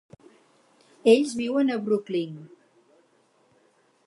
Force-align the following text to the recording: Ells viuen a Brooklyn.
Ells 1.13 1.35
viuen 1.43 1.69
a 1.69 1.77
Brooklyn. 1.91 2.41